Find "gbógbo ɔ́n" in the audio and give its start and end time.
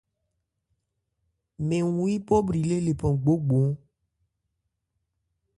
3.23-3.71